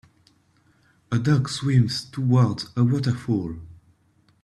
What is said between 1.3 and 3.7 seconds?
swims towards a waterfall.